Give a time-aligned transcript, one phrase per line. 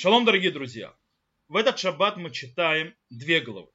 [0.00, 0.94] Шалом, дорогие друзья!
[1.48, 3.72] В этот шаббат мы читаем две главы.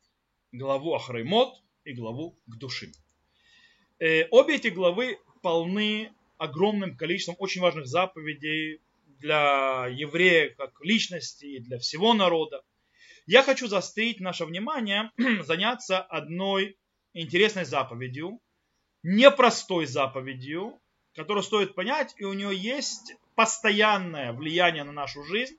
[0.53, 2.93] Главу Ахраймот и главу к души.
[4.00, 8.80] Э, обе эти главы полны огромным количеством очень важных заповедей
[9.20, 12.63] для евреев как личности и для всего народа.
[13.25, 15.11] Я хочу заострить наше внимание,
[15.43, 16.77] заняться одной
[17.13, 18.39] интересной заповедью,
[19.03, 20.79] непростой заповедью,
[21.15, 25.57] которую стоит понять, и у нее есть постоянное влияние на нашу жизнь.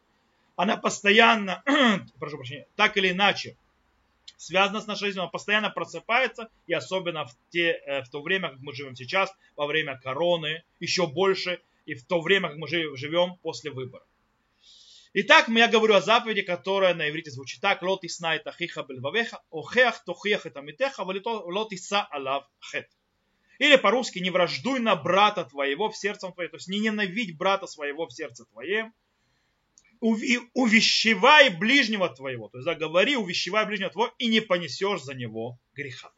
[0.57, 1.63] Она постоянно,
[2.19, 3.57] прошу прощения, так или иначе
[4.37, 8.51] связана с нашей жизнью, она постоянно просыпается, и особенно в, те, э, в то время,
[8.51, 12.69] как мы живем сейчас, во время короны, еще больше, и в то время, как мы
[12.69, 14.07] живем после выборов.
[15.17, 17.83] Итак, я говорю о заповеди, которая на иврите звучит так.
[17.83, 22.89] Лот исна это хиха бельвавеха, охеах тохех это митеха, лот иса алав хет.
[23.61, 27.69] Или по-русски, не враждуй на брата твоего в сердце твоем, то есть не ненавидь брата
[27.69, 28.93] своего в сердце твоем,
[30.01, 36.13] увещевай ближнего твоего, то есть да, увещевай ближнего твоего и не понесешь за него греха.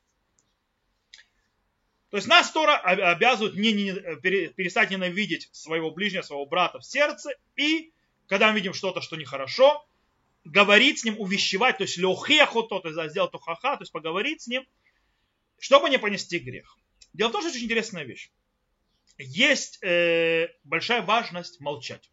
[2.10, 7.30] То есть нас Тора обязывает не, не, перестать ненавидеть своего ближнего, своего брата в сердце
[7.56, 7.92] и
[8.26, 9.86] когда мы видим что-то, что нехорошо,
[10.44, 14.46] говорить с ним, увещевать, то есть лехехото, то есть сделать тухаха, то есть поговорить с
[14.46, 14.66] ним,
[15.58, 16.78] чтобы не понести грех.
[17.12, 18.30] Дело в том, что это очень интересная вещь.
[19.18, 22.10] Есть э, большая важность молчать.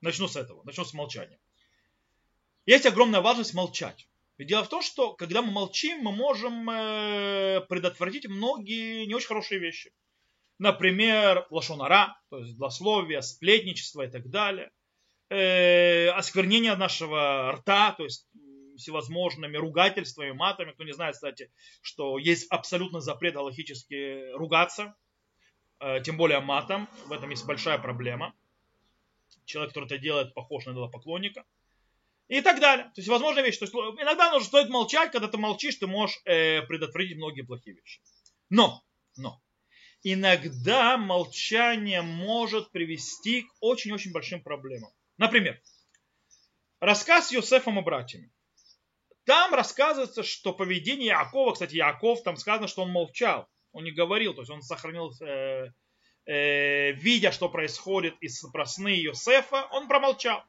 [0.00, 1.38] Начну с этого, начну с молчания.
[2.66, 4.08] Есть огромная важность молчать.
[4.38, 9.28] Ведь дело в том, что когда мы молчим, мы можем э, предотвратить многие не очень
[9.28, 9.92] хорошие вещи.
[10.58, 14.70] Например, лошонара, то есть злословие, сплетничество и так далее
[15.30, 18.28] э, осквернение нашего рта, то есть
[18.76, 20.72] всевозможными ругательствами, матами.
[20.72, 24.94] Кто не знает, кстати, что есть абсолютно запрет галактически ругаться,
[25.78, 26.88] э, тем более матом.
[27.06, 28.34] В этом есть большая проблема.
[29.44, 31.44] Человек, который это делает, похож на поклонника.
[32.28, 32.86] И так далее.
[32.86, 33.58] То есть возможная вещь.
[33.58, 37.74] То есть иногда нужно стоит молчать, когда ты молчишь, ты можешь э, предотвратить многие плохие
[37.74, 38.00] вещи.
[38.48, 38.82] Но,
[39.16, 39.42] но,
[40.02, 44.92] иногда молчание может привести к очень-очень большим проблемам.
[45.18, 45.60] Например,
[46.78, 48.32] рассказ с Йосефом и братьями.
[49.24, 54.34] Там рассказывается, что поведение Якова, кстати, Яков, там сказано, что он молчал, он не говорил,
[54.34, 55.72] то есть он сохранил, э,
[56.26, 60.42] э, видя, что происходит из просны Йосефа, он промолчал.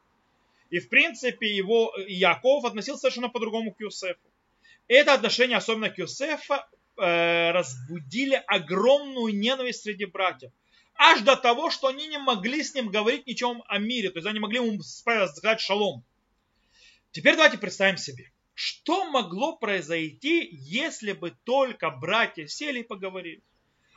[0.70, 4.20] И в принципе его Яков относился совершенно по-другому к Йосефу.
[4.88, 6.56] Это отношение, особенно к Йосефу,
[6.98, 10.52] э, разбудили огромную ненависть среди братьев
[11.02, 14.28] аж до того, что они не могли с ним говорить ничем о мире, то есть
[14.28, 16.04] они могли ему сказать шалом.
[17.12, 23.42] Теперь давайте представим себе, что могло произойти, если бы только братья сели и поговорили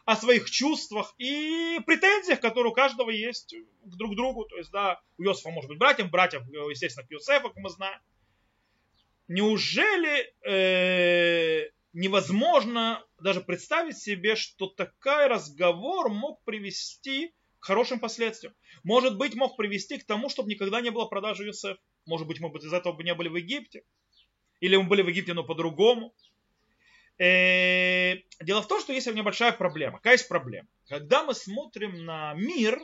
[0.05, 3.55] о своих чувствах и претензиях, которые у каждого есть
[3.85, 4.45] друг к другу.
[4.45, 8.01] То есть, да, у Иосифа может быть братьям, братьев, естественно, к Иосифу, как мы знаем.
[9.29, 18.55] Неужели э, невозможно даже представить себе, что такой разговор мог привести к хорошим последствиям.
[18.83, 21.79] Может быть, мог привести к тому, чтобы никогда не было продажи Юсеф.
[22.05, 23.85] Может быть, мы бы из этого бы не были в Египте.
[24.61, 26.15] Или мы были в Египте, но по-другому.
[27.19, 29.99] Э, дело в том, что есть небольшая проблема.
[29.99, 30.69] Какая есть проблема?
[30.89, 32.81] Когда мы смотрим на мир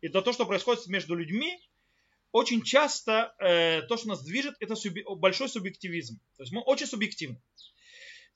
[0.00, 1.58] и на то, что происходит между людьми,
[2.32, 4.74] очень часто э, то, что нас движет, это
[5.16, 6.18] большой субъективизм.
[6.36, 7.40] То есть мы очень субъективны.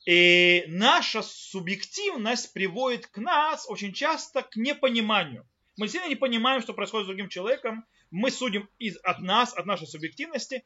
[0.06, 5.46] И наша субъективность приводит к нас очень часто к непониманию.
[5.76, 7.84] Мы сильно не понимаем, что происходит с другим человеком.
[8.10, 10.64] Мы судим из, от нас, от нашей субъективности.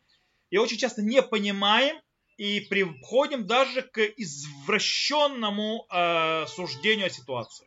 [0.50, 2.00] И очень часто не понимаем
[2.36, 7.66] и приходим даже к извращенному э, суждению о ситуации.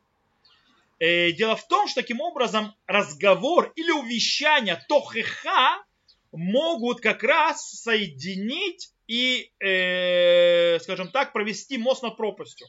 [0.99, 5.83] Э, дело в том, что таким образом разговор или увещание тохеха
[6.31, 12.67] могут как раз соединить и, э, скажем так, провести мост над пропастью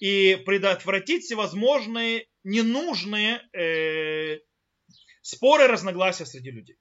[0.00, 4.40] и предотвратить всевозможные ненужные э,
[5.22, 6.76] споры, разногласия среди людей.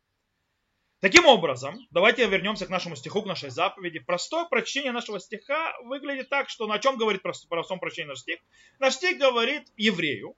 [1.01, 3.97] Таким образом, давайте вернемся к нашему стиху, к нашей заповеди.
[3.97, 8.37] Простое прочтение нашего стиха выглядит так, что на чем говорит простом прочтении наш стих?
[8.77, 10.35] Наш стих говорит еврею,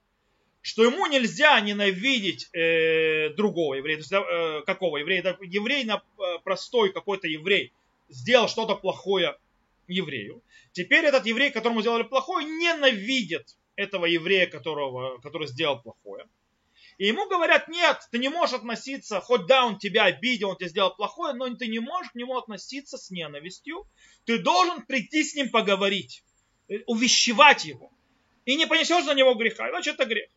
[0.62, 3.96] что ему нельзя ненавидеть э, другого еврея.
[3.98, 5.36] То есть, э, какого еврея?
[5.42, 7.70] Еврей, на, э, простой какой-то еврей,
[8.08, 9.36] сделал что-то плохое
[9.86, 10.40] еврею.
[10.72, 16.26] Теперь этот еврей, которому сделали плохое, ненавидит этого еврея, которого, который сделал плохое.
[16.98, 20.68] И ему говорят, нет, ты не можешь относиться, хоть да, он тебя обидел, он тебе
[20.68, 23.86] сделал плохое, но ты не можешь к нему относиться с ненавистью.
[24.24, 26.22] Ты должен прийти с ним поговорить,
[26.68, 27.90] э, увещевать его.
[28.44, 30.30] И не понесешь за него греха, иначе это грех.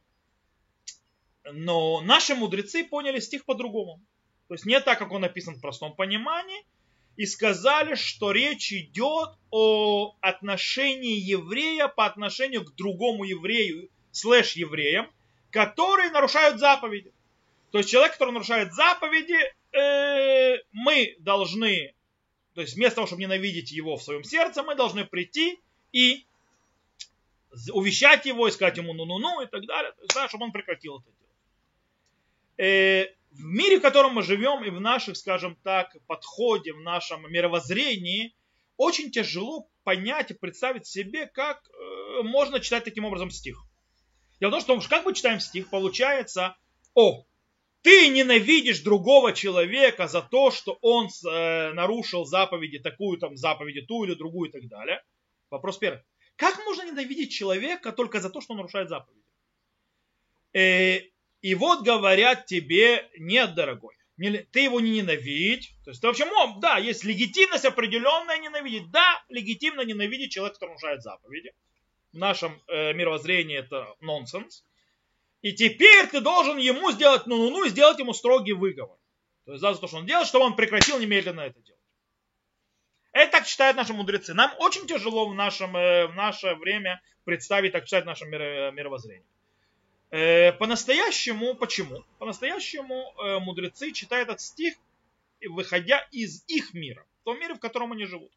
[1.44, 4.02] Но наши мудрецы поняли стих по-другому.
[4.48, 6.66] то есть не так, как он написан в простом понимании,
[7.18, 15.12] и сказали, что речь идет о отношении еврея по отношению к другому еврею, слэш евреям,
[15.52, 17.12] которые нарушают заповеди.
[17.72, 19.38] То есть человек, который нарушает заповеди,
[19.78, 21.94] э, мы должны,
[22.54, 25.60] то есть вместо того, чтобы ненавидеть его в своем сердце, мы должны прийти
[25.92, 26.26] и
[27.72, 31.28] увещать его и сказать ему ну-ну-ну и так далее, есть, чтобы он прекратил это делать.
[32.58, 37.32] Э, в мире, в котором мы живем и в наших, скажем так, подходе, в нашем
[37.32, 38.34] мировоззрении,
[38.78, 43.64] очень тяжело понять и представить себе, как э, можно читать таким образом стих.
[44.40, 46.56] Дело в том, что как мы читаем стих, получается,
[46.94, 47.26] о,
[47.82, 54.04] ты ненавидишь другого человека за то, что он э, нарушил заповеди, такую там заповеди, ту
[54.04, 55.04] или другую и так далее.
[55.50, 56.02] Вопрос первый.
[56.36, 59.24] Как можно ненавидеть человека только за то, что он нарушает заповеди?
[60.54, 61.00] Э,
[61.42, 65.74] и вот говорят тебе, нет, дорогой, не, ты его не ненавидь.
[65.84, 66.26] То есть, ты вообще,
[66.60, 68.90] да, есть легитимность определенная ненавидеть.
[68.92, 71.54] Да, легитимно ненавидеть человека, который нарушает заповеди.
[72.14, 74.64] В нашем э, мировоззрении это нонсенс.
[75.42, 78.98] И теперь ты должен ему сделать ну-ну-ну и сделать ему строгий выговор.
[79.46, 81.78] То есть за то, что он делает, чтобы он прекратил немедленно это делать.
[83.14, 84.34] Это так читают наши мудрецы.
[84.34, 89.26] Нам очень тяжело в, нашем, э, в наше время представить, так читать наше мировоззрение.
[90.10, 92.04] Э, по-настоящему, почему?
[92.20, 94.76] По-настоящему э, мудрецы читают этот стих,
[95.42, 98.32] выходя из их мира, в том мире, в котором они живут.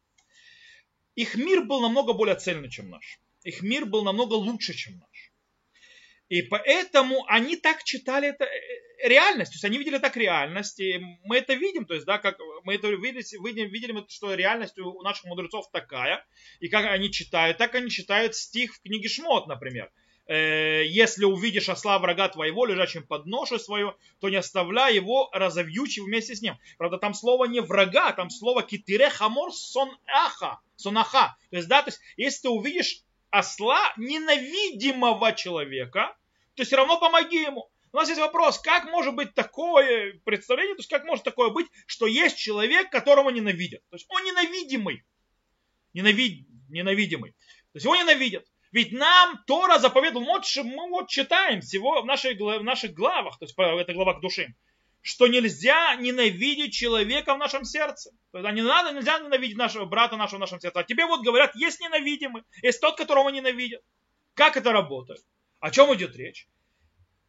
[1.15, 3.19] Их мир был намного более цельный, чем наш.
[3.43, 5.31] Их мир был намного лучше, чем наш.
[6.29, 10.97] И поэтому они так читали это э, реальность, то есть они видели так реальность, и
[11.25, 15.01] мы это видим, то есть, да, как мы это видели, видим, видели, что реальность у
[15.01, 16.25] наших мудрецов такая,
[16.61, 19.91] и как они читают, так они читают стих в книге Шмот, например.
[20.25, 25.99] Э, если увидишь осла врага твоего, лежащим под ношу свою, то не оставляй его, разовьючи
[25.99, 26.57] вместе с ним.
[26.77, 31.35] Правда, там слово не врага, там слово китире хамор сон аха, сонаха.
[31.49, 36.15] То есть, да, то есть, если ты увидишь осла ненавидимого человека,
[36.55, 37.69] то все равно помоги ему.
[37.93, 41.67] У нас есть вопрос, как может быть такое представление, то есть как может такое быть,
[41.87, 43.81] что есть человек, которого ненавидят.
[43.89, 45.03] То есть он ненавидимый.
[45.93, 47.31] Ненавид, ненавидимый.
[47.31, 48.45] То есть его ненавидят.
[48.71, 53.43] Ведь нам Тора заповедовал, вот, мы вот читаем всего в, нашей, в наших главах, то
[53.43, 54.53] есть это глава к душе,
[55.01, 58.11] что нельзя ненавидеть человека в нашем сердце.
[58.31, 60.79] То есть, не надо, нельзя ненавидеть нашего брата нашего в нашем сердце.
[60.79, 63.81] А тебе вот говорят, есть ненавидимый, есть тот, которого ненавидят.
[64.33, 65.21] Как это работает?
[65.59, 66.47] О чем идет речь?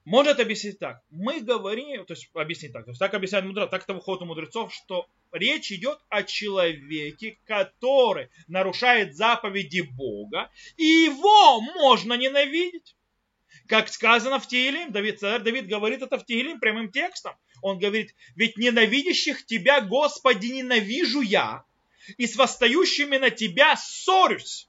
[0.04, 1.00] Может объяснить так.
[1.10, 4.26] Мы говорим, то есть объяснить так, то есть так объясняют мудрецы, так это выходит у
[4.26, 12.96] мудрецов, что речь идет о человеке, который нарушает заповеди Бога, и его можно ненавидеть.
[13.68, 17.34] Как сказано в Тиилим, Давид, царь Давид говорит это в Тиилим прямым текстом.
[17.62, 21.64] Он говорит, ведь ненавидящих тебя, Господи, ненавижу я,
[22.16, 24.68] и с восстающими на тебя ссорюсь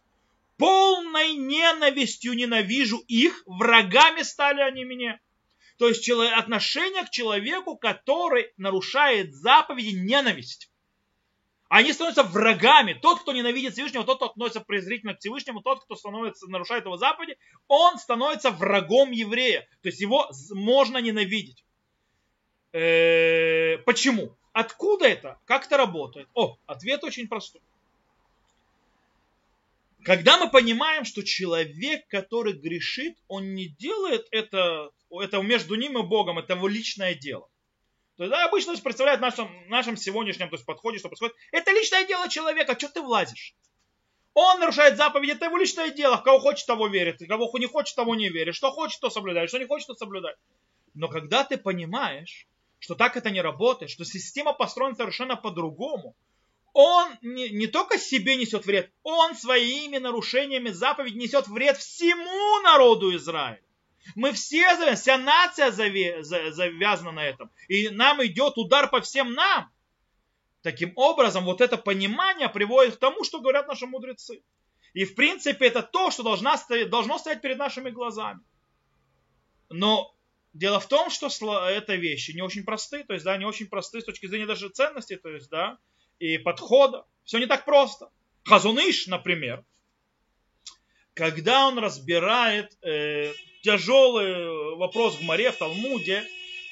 [0.58, 5.20] полной ненавистью ненавижу их, врагами стали они мне.
[5.78, 10.70] То есть отношение к человеку, который нарушает заповеди ненависть.
[11.74, 12.94] Они становятся врагами.
[12.94, 16.98] Тот, кто ненавидит Всевышнего, тот, кто относится презрительно к Всевышнему, тот, кто становится, нарушает его
[16.98, 17.36] заповеди,
[17.68, 19.68] он становится врагом еврея.
[19.82, 21.66] То есть его можно ненавидеть.
[22.74, 24.38] Э, почему?
[24.52, 25.40] Откуда это?
[25.46, 26.30] Как это работает?
[26.36, 27.62] О, ответ очень простой.
[30.04, 36.04] Когда мы понимаем, что человек, который грешит, он не делает это, это между ним и
[36.04, 37.50] Богом, это его личное дело.
[38.18, 41.36] То есть, да, обычно представляют в нашем, нашем сегодняшнем то есть, подходе, что происходит.
[41.52, 43.56] Это личное дело человека, что ты влазишь?
[44.36, 46.18] Он нарушает заповеди, это его личное дело.
[46.18, 47.20] Кого хочет, того верит.
[47.28, 48.56] Кого не хочет, того не верит.
[48.56, 49.50] Что хочет, то соблюдает.
[49.50, 50.38] Что не хочет, то соблюдает.
[50.94, 52.48] Но когда ты понимаешь,
[52.80, 56.16] что так это не работает, что система построена совершенно по-другому,
[56.74, 63.16] он не, не только себе несет вред, он своими нарушениями заповедь несет вред всему народу
[63.16, 63.62] Израиля.
[64.16, 67.52] Мы все завязаны, вся нация завязана на этом.
[67.68, 69.72] И нам идет удар по всем нам.
[70.62, 74.42] Таким образом, вот это понимание приводит к тому, что говорят наши мудрецы.
[74.94, 76.58] И в принципе это то, что должна
[76.88, 78.40] должно стоять перед нашими глазами.
[79.70, 80.16] Но
[80.54, 84.02] дело в том, что это вещи не очень простые, то есть, да, не очень простые
[84.02, 85.80] с точки зрения даже ценности, то есть, да,
[86.20, 87.06] и подхода.
[87.24, 88.10] Все не так просто.
[88.44, 89.66] Хазуныш, например,
[91.14, 93.32] когда он разбирает э,
[93.64, 96.24] тяжелый вопрос в море, в Талмуде,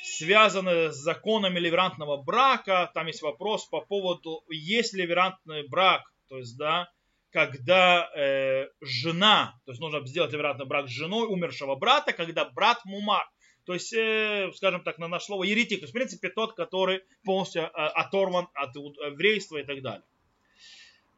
[0.03, 6.37] связанный с законами ливерантного брака, там есть вопрос по поводу, есть ли ливерантный брак, то
[6.37, 6.89] есть, да,
[7.31, 12.83] когда э, жена, то есть нужно сделать ливерантный брак с женой умершего брата, когда брат
[12.83, 13.25] мумар,
[13.65, 17.03] то есть, э, скажем так, на наше слово, еретик, то есть, в принципе, тот, который
[17.23, 20.03] полностью э, оторван от еврейства и так далее.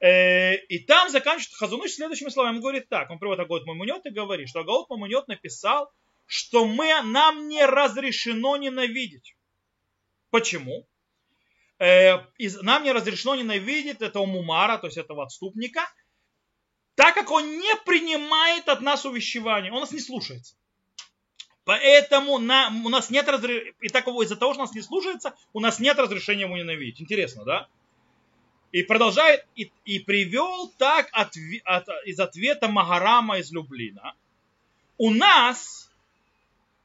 [0.03, 2.55] Э, и там заканчивает Хазуныш следующими словами.
[2.55, 5.89] Он говорит так, он приводит Агаут Мамунет и говорит, что Агаут Мамунет написал,
[6.25, 9.37] что мы, нам не разрешено ненавидеть.
[10.29, 10.85] Почему?
[11.79, 12.17] Э,
[12.63, 15.89] нам не разрешено ненавидеть этого мумара, то есть этого отступника,
[16.95, 20.57] так как он не принимает от нас увещевания, он нас не слушается.
[21.63, 25.61] Поэтому на, у нас нет разрешения, и так из-за того, что нас не слушается, у
[25.61, 26.99] нас нет разрешения ему ненавидеть.
[26.99, 27.69] Интересно, да?
[28.73, 34.15] И продолжает, и, и привел так от, от, из ответа Магарама из Люблина.
[34.97, 35.91] У нас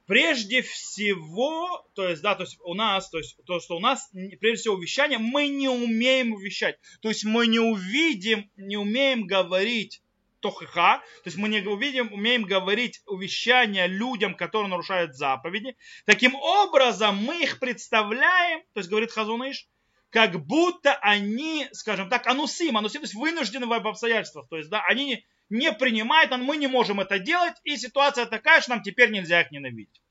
[0.07, 4.11] прежде всего, то есть, да, то есть у нас, то есть то, что у нас,
[4.13, 6.79] прежде всего, вещание, мы не умеем вещать.
[7.01, 10.03] То есть мы не увидим, не умеем говорить
[10.41, 15.75] тохиха, то есть мы не увидим, умеем говорить увещания людям, которые нарушают заповеди.
[16.05, 19.67] Таким образом, мы их представляем, то есть говорит Хазуныш,
[20.11, 24.83] как будто они, скажем так, анусим, анусим, то есть вынуждены в обстоятельствах, то есть, да,
[24.87, 29.41] они не принимают, мы не можем это делать, и ситуация такая, что нам теперь нельзя
[29.41, 30.03] их ненавидеть.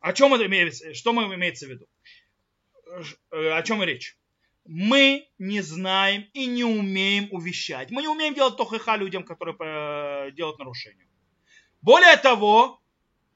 [0.00, 1.86] О чем это имеется, что мы имеется в виду?
[3.30, 4.16] Э, о чем речь?
[4.64, 7.90] мы не знаем и не умеем увещать.
[7.90, 11.06] Мы не умеем делать тохиха людям, которые э, делают нарушения.
[11.80, 12.80] Более того,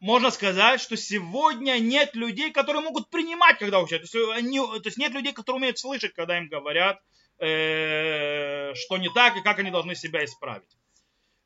[0.00, 4.10] можно сказать, что сегодня нет людей, которые могут принимать, когда учат.
[4.10, 7.00] То есть, они, то есть нет людей, которые умеют слышать, когда им говорят,
[7.38, 10.76] э, что не так и как они должны себя исправить.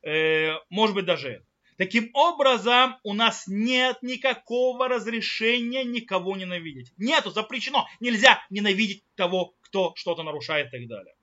[0.02, 1.44] Э, может быть даже это.
[1.76, 6.92] Таким образом, у нас нет никакого разрешения никого ненавидеть.
[6.98, 7.86] Нету, запрещено.
[8.00, 11.14] Нельзя ненавидеть того, кто что-то нарушает и так далее.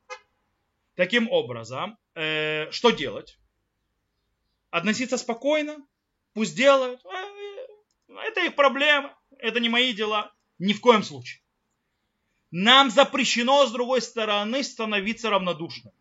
[0.96, 3.38] Таким образом, э, что делать?
[4.72, 5.78] Относиться спокойно,
[6.38, 7.04] пусть делают.
[7.04, 10.32] Э, это их проблема, это не мои дела.
[10.60, 11.42] Ни в коем случае.
[12.52, 15.92] Нам запрещено, с другой стороны, становиться равнодушным.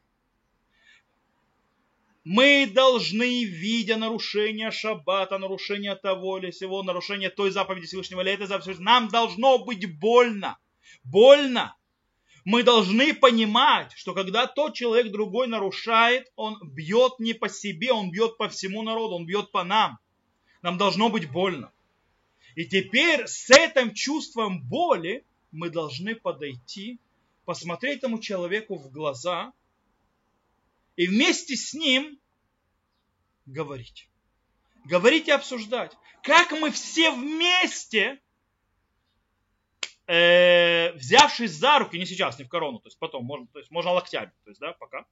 [2.25, 8.47] Мы должны, видя нарушение шаббата, нарушение того или всего, нарушение той заповеди Всевышнего или этой
[8.47, 10.59] заповеди, нам должно быть больно.
[11.03, 11.75] Больно
[12.45, 18.11] мы должны понимать, что когда тот человек другой нарушает, он бьет не по себе, он
[18.11, 19.99] бьет по всему народу, он бьет по нам.
[20.67, 21.73] Нам должно быть больно.
[22.57, 26.99] И теперь с этим чувством боли мы должны подойти,
[27.45, 29.53] посмотреть этому человеку в глаза
[30.97, 32.19] и вместе с ним
[33.47, 34.11] говорить.
[34.87, 35.97] Говорить и обсуждать.
[36.25, 38.21] Как мы все вместе
[40.09, 43.71] э, взявшись за руки, не сейчас, не в корону, то есть потом, можно, то есть
[43.71, 45.07] можно локтями, то есть, да, пока,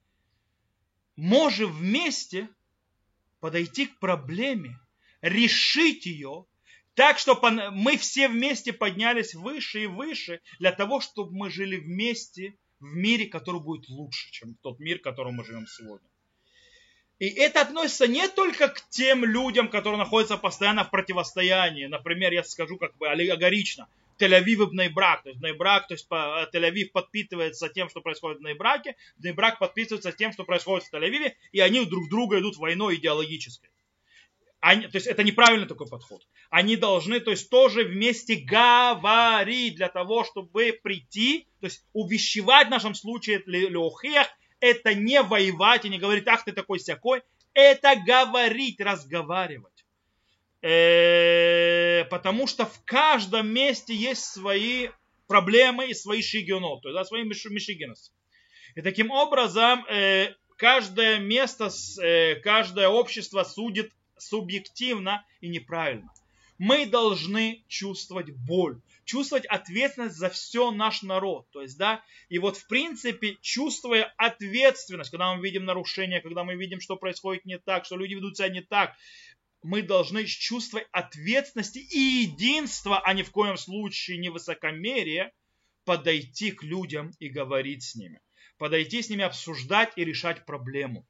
[1.15, 2.49] можем вместе
[3.39, 4.81] подойти к проблеме,
[5.25, 6.47] решить ее,
[6.95, 12.57] так, чтобы мы все вместе поднялись выше и выше, для того, чтобы мы жили вместе
[12.79, 16.09] в мире, который будет лучше, чем тот мир, в котором мы живем сегодня.
[17.19, 21.87] И это относится не только к тем людям, которые находятся постоянно в противостоянии.
[21.87, 23.89] Например, я скажу как бы аллегорично–
[24.19, 25.23] Тель-Авив и Бнейбрак.
[25.23, 30.33] То есть Бнейбрак, то есть Тель-Авив подпитывается тем, что происходит в Бнейбраке, Бнейбрак подписывается тем,
[30.33, 33.71] что происходит в Тель-Авиве, и они друг друга идут войной идеологической.
[34.67, 36.27] Они, то есть это неправильный такой подход.
[36.49, 42.71] Они должны, то есть тоже вместе говорить для того, чтобы прийти, то есть увещевать в
[42.71, 44.27] нашем случае леохех,
[44.61, 47.21] это не воевать и не говорить, ах ты такой всякой,
[47.53, 49.85] это говорить, разговаривать.
[50.63, 54.89] Э, потому что в каждом месте есть свои
[55.27, 58.15] проблемы и свои шигионов, то есть да, свои мишигенос.
[58.77, 61.69] И таким образом э, каждое место,
[62.03, 66.13] э, каждое общество судит субъективно и неправильно.
[66.59, 71.51] Мы должны чувствовать боль, чувствовать ответственность за все наш народ.
[71.51, 76.55] То есть, да, и вот в принципе, чувствуя ответственность, когда мы видим нарушения, когда мы
[76.55, 78.95] видим, что происходит не так, что люди ведут себя не так,
[79.63, 85.33] мы должны чувствовать ответственности и единства, а ни в коем случае не высокомерие,
[85.85, 88.21] подойти к людям и говорить с ними.
[88.59, 91.07] Подойти с ними, обсуждать и решать проблему.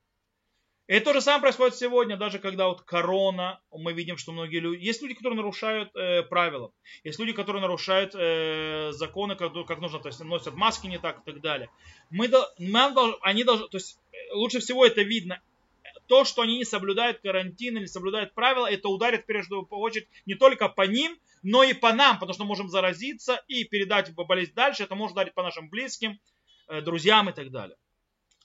[0.87, 4.85] И то же самое происходит сегодня, даже когда вот корона, мы видим, что многие люди...
[4.85, 6.73] Есть люди, которые нарушают э, правила.
[7.05, 11.21] Есть люди, которые нарушают э, законы, как, как нужно, то есть носят маски не так
[11.21, 11.71] и так далее.
[12.11, 15.41] Мы, мы, они должны, то есть э, лучше всего это видно
[16.07, 20.35] то, что они не соблюдают карантин или соблюдают правила, это ударит в первую очередь не
[20.35, 24.83] только по ним, но и по нам, потому что можем заразиться и передать болезнь дальше.
[24.83, 26.21] Это может ударить по нашим близким,
[26.69, 27.76] э, друзьям и так далее.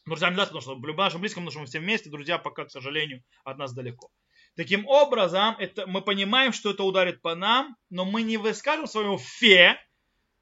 [0.09, 3.23] Друзьям не потому что нашим близким, потому что мы все вместе, друзья пока, к сожалению,
[3.43, 4.09] от нас далеко.
[4.55, 9.19] Таким образом, это, мы понимаем, что это ударит по нам, но мы не выскажем своему
[9.19, 9.79] фе,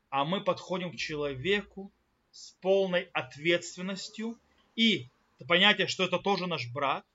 [0.10, 1.94] а мы подходим к человеку
[2.32, 4.40] с полной ответственностью
[4.76, 5.10] и
[5.50, 7.06] понятие, что это тоже наш брат,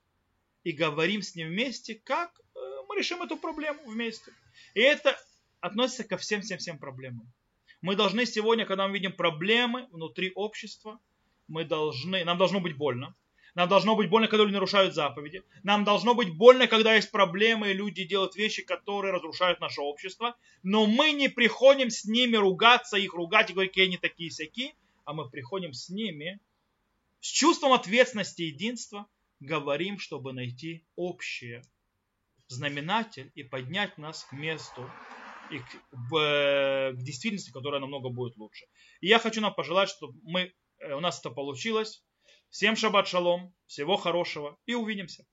[0.63, 4.31] и говорим с ним вместе, как э, мы решим эту проблему вместе.
[4.75, 5.19] И это
[5.59, 7.33] относится ко всем-всем-всем проблемам.
[7.81, 10.99] Мы должны сегодня, когда мы видим проблемы внутри общества,
[11.53, 13.15] мы должны, нам должно быть больно.
[13.53, 15.43] Нам должно быть больно, когда люди нарушают заповеди.
[15.61, 20.35] Нам должно быть больно, когда есть проблемы, и люди делают вещи, которые разрушают наше общество.
[20.63, 24.73] Но мы не приходим с ними ругаться, их ругать и говорить, какие они такие всякие,
[25.05, 26.39] а мы приходим с ними
[27.19, 29.05] с чувством ответственности и единства,
[29.39, 31.61] говорим, чтобы найти общее
[32.47, 34.89] знаменатель и поднять нас к месту
[35.51, 38.65] и к, в, к действительности, которая намного будет лучше.
[39.01, 40.51] И я хочу нам пожелать, чтобы мы, э,
[40.91, 42.03] у нас это получилось.
[42.49, 45.25] Всем шаббат шалом, всего хорошего и увидимся.